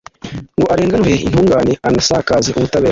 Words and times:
ngo 0.57 0.65
arenganure 0.73 1.13
intungane, 1.27 1.73
anasakaze 1.87 2.47
ubutabera 2.51 2.77